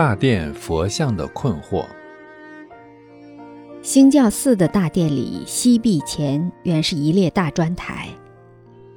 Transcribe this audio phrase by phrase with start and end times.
[0.00, 1.84] 大殿佛像的困惑。
[3.82, 8.08] 兴教寺的大殿里，西壁前原是一列大砖台，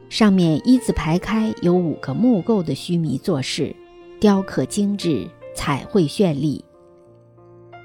[0.08, 3.76] 上面一字排开，有五个木构的须弥坐式，
[4.18, 6.64] 雕刻精致，彩绘绚丽。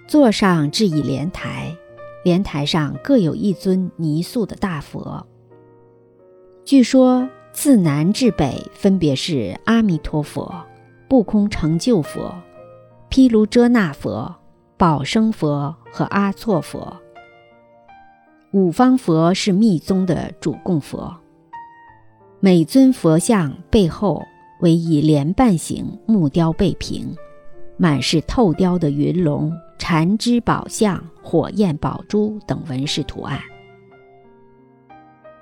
[0.07, 1.77] 座上置以莲台，
[2.23, 5.27] 莲台上各有一尊泥塑的大佛。
[6.65, 10.55] 据说自南至北，分别是阿弥陀佛、
[11.09, 12.33] 不空成就佛、
[13.09, 14.35] 毗卢遮那佛、
[14.77, 16.97] 宝生佛和阿错佛。
[18.53, 21.17] 五方佛是密宗的主供佛。
[22.41, 24.23] 每尊佛像背后
[24.61, 27.17] 为以莲瓣形木雕背屏，
[27.77, 29.53] 满是透雕的云龙。
[29.81, 33.41] 缠枝宝像、火焰宝珠等纹饰图案，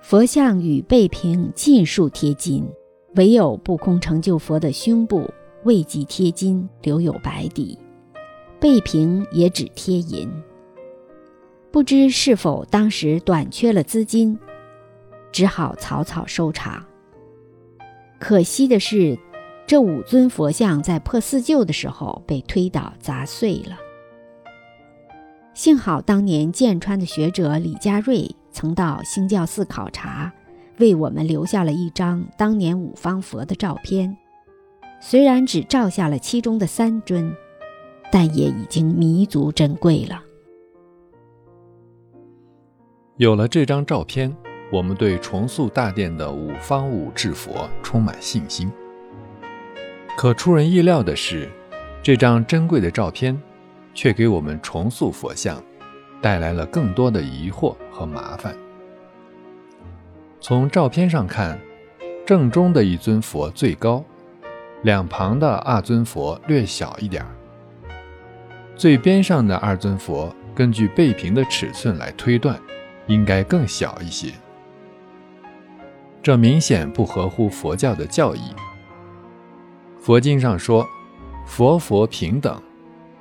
[0.02, 2.68] 佛像与背屏尽数贴金，
[3.14, 5.28] 唯有不空成就佛的胸部
[5.66, 7.76] 未及贴金，留有白底，
[8.60, 10.30] 背屏也只贴银。
[11.72, 14.38] 不知是否当时短缺了资金，
[15.32, 16.86] 只好草草收场。
[18.20, 19.18] 可惜的是，
[19.66, 23.76] 这五尊佛像在破四旧的时候被推倒砸碎了。
[25.52, 30.32] 幸好当年剑川的学者李家瑞曾到兴教寺考察，
[30.78, 34.16] 为我们留下了一张当年五方佛的照片。
[35.08, 37.32] 虽然只照下了其中的三尊，
[38.10, 40.20] 但也已经弥足珍贵了。
[43.16, 44.36] 有了这张照片，
[44.72, 48.68] 我们对重塑大殿的五方五智佛充满信心。
[50.16, 51.48] 可出人意料的是，
[52.02, 53.40] 这张珍贵的照片。
[53.94, 55.62] 却给我们重塑佛像
[56.20, 58.54] 带来了更多的疑惑和麻烦。
[60.38, 61.58] 从照片上看，
[62.26, 64.04] 正中的一尊佛最高，
[64.82, 67.28] 两旁的二尊佛略小一点儿。
[68.76, 72.60] 最边上的二尊佛，根据背屏的尺寸来推断，
[73.06, 74.32] 应该更小一些。
[76.22, 78.52] 这明显不合乎佛教的教义。
[80.00, 80.86] 佛经上说，
[81.46, 82.62] 佛佛平等。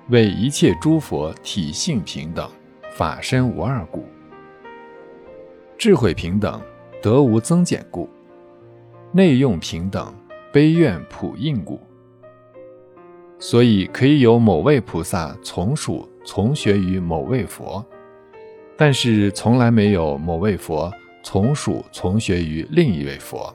[0.09, 2.47] 为一切诸佛体性平等，
[2.95, 4.01] 法身无二故；
[5.79, 6.61] 智慧平等，
[7.01, 8.07] 德无增减故；
[9.11, 10.13] 内用平等，
[10.55, 11.77] 悲怨普应故。
[13.39, 17.85] 所以可以有某位菩萨从属从学于某位佛，
[18.77, 20.89] 但是从来没有某位佛
[21.21, 23.53] 从属从学于另一位佛。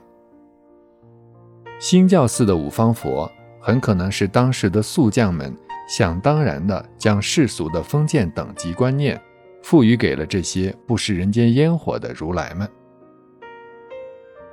[1.79, 5.57] 新教寺的五方佛很可能是当时的宿将们。
[5.89, 9.21] 想当然地将世俗的封建等级观念
[9.61, 12.69] 赋予给了这些不食人间烟火的如来们。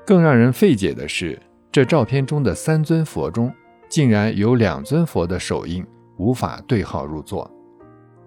[0.03, 1.39] 更让人费解的是，
[1.77, 3.53] 这照片中的三尊佛中，
[3.87, 5.85] 竟然有两尊佛的手印
[6.17, 7.47] 无法对号入座，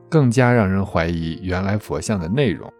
[0.08, 2.72] 更加让人怀疑原来佛像的内容。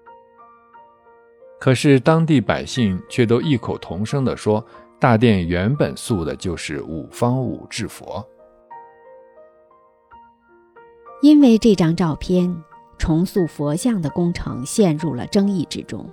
[1.59, 4.64] 可是当地百姓却都异口同声地说，
[5.00, 8.25] 大殿原本塑的就是五方五智佛。
[11.20, 12.56] 因为这张照片
[12.97, 16.09] 重塑佛像的工程陷入了争议之中。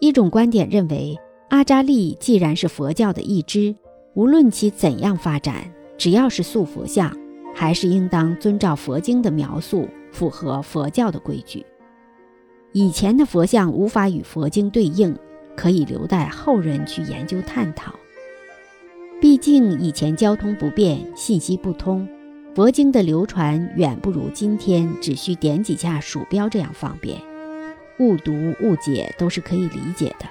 [0.00, 1.16] 一种观点认为，
[1.48, 3.74] 阿扎利既然是佛教的一支，
[4.14, 7.10] 无论其怎样发展，只要是塑佛像，
[7.54, 11.64] 还是应当遵照佛经的描述，符合佛教的规矩。
[12.72, 15.16] 以前的佛像无法与佛经对应，
[15.56, 17.94] 可以留待后人去研究探讨。
[19.18, 22.06] 毕竟以前交通不便，信息不通。
[22.54, 27.18] 佛经的流传远不如今天只需点几下鼠标这样方便，
[28.00, 30.26] 误读误解都是可以理解的。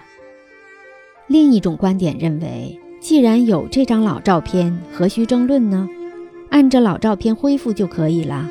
[1.27, 5.87] 另一种观点认为，既然有这张老照片，何须争论呢？
[6.49, 8.49] 按着老照片恢复就可以了。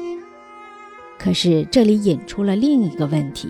[1.18, 3.48] 可是这里引出了另一个问题：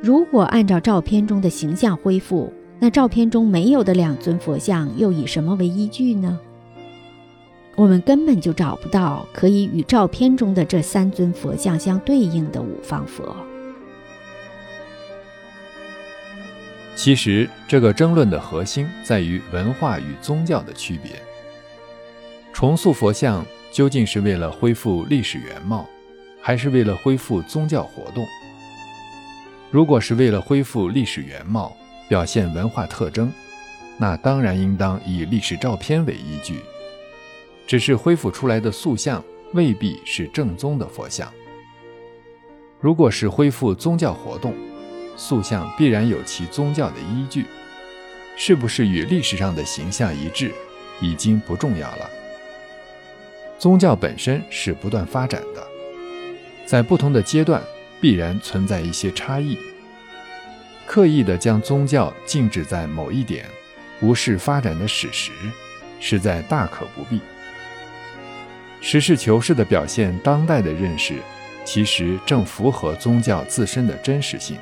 [0.00, 2.50] 如果按照照片中的形象恢复，
[2.80, 6.38] 那照片中没有的两尊佛像又以什么为依据呢？
[7.76, 13.36] 我们根本就找不到可以与照片中的这三尊佛像相对应的五方佛。
[17.04, 21.20] 其实，这个争论的核心在于文化与宗教的区别。
[22.50, 25.86] 重塑佛像究竟是为了恢复历史原貌，
[26.40, 28.24] 还是为了恢复宗教活动？
[29.70, 31.76] 如果是为了恢复历史原貌，
[32.08, 33.30] 表现文化特征，
[33.98, 36.62] 那当然应当以历史照片为依据。
[37.66, 39.22] 只是恢复出来的塑像
[39.52, 41.30] 未必是正宗的佛像。
[42.80, 44.54] 如果是恢复宗教活动，
[45.16, 47.46] 塑像必然有其宗教的依据，
[48.36, 50.52] 是不是与历史上的形象一致，
[51.00, 52.10] 已经不重要了。
[53.58, 55.66] 宗教本身是不断发展的，
[56.66, 57.62] 在不同的阶段
[58.00, 59.56] 必然存在一些差异。
[60.86, 63.46] 刻意的将宗教静止在某一点，
[64.02, 65.30] 无视发展的史实，
[65.98, 67.20] 实在大可不必。
[68.82, 71.14] 实事求是地表现当代的认识，
[71.64, 74.58] 其实正符合宗教自身的真实性。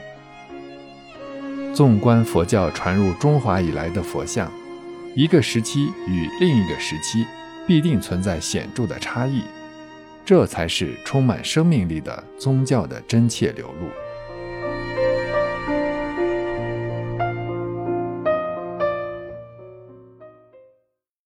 [1.75, 4.51] 纵观佛教传入中华以来的佛像，
[5.17, 7.25] 一个时期与另一个时期
[7.67, 9.43] 必定存在显著的差异，
[10.23, 13.89] 这才是充满生命力的宗教的真切流露。